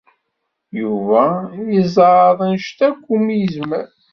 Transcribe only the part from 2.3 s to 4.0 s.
anect akk umi yezmer.